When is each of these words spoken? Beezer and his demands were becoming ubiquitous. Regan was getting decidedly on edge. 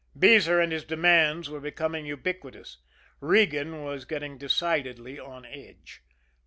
Beezer 0.17 0.59
and 0.59 0.71
his 0.71 0.83
demands 0.83 1.47
were 1.47 1.59
becoming 1.59 2.07
ubiquitous. 2.07 2.77
Regan 3.19 3.83
was 3.83 4.03
getting 4.03 4.35
decidedly 4.39 5.19
on 5.19 5.45
edge. 5.45 6.01